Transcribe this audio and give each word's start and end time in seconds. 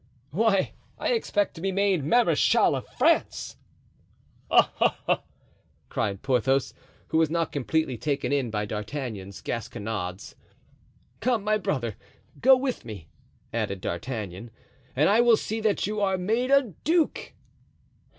"Why, 0.31 0.73
I 0.97 1.09
expect 1.09 1.53
to 1.53 1.61
be 1.61 1.71
made 1.71 2.03
Marechal 2.03 2.75
of 2.75 2.87
France!" 2.97 3.55
"Ha! 4.49 4.71
ha!" 5.07 5.21
cried 5.89 6.23
Porthos, 6.23 6.73
who 7.09 7.19
was 7.19 7.29
not 7.29 7.51
completely 7.51 7.99
taken 7.99 8.31
in 8.33 8.49
by 8.49 8.65
D'Artagnan's 8.65 9.43
Gasconades. 9.43 10.33
"Come 11.19 11.43
my 11.43 11.59
brother, 11.59 11.97
go 12.41 12.57
with 12.57 12.83
me," 12.83 13.09
added 13.53 13.79
D'Artagnan, 13.81 14.49
"and 14.95 15.07
I 15.07 15.21
will 15.21 15.37
see 15.37 15.59
that 15.59 15.85
you 15.85 16.01
are 16.01 16.17
made 16.17 16.49
a 16.49 16.73
duke!" 16.83 17.33